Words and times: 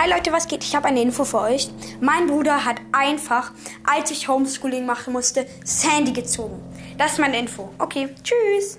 Hi 0.00 0.08
Leute, 0.08 0.30
was 0.30 0.46
geht? 0.46 0.62
Ich 0.62 0.76
habe 0.76 0.86
eine 0.86 1.02
Info 1.02 1.24
für 1.24 1.40
euch. 1.40 1.68
Mein 2.00 2.28
Bruder 2.28 2.64
hat 2.64 2.76
einfach, 2.92 3.50
als 3.84 4.12
ich 4.12 4.28
Homeschooling 4.28 4.86
machen 4.86 5.12
musste, 5.12 5.44
Sandy 5.64 6.12
gezogen. 6.12 6.62
Das 6.96 7.14
ist 7.14 7.18
meine 7.18 7.36
Info. 7.36 7.70
Okay, 7.80 8.08
tschüss. 8.22 8.78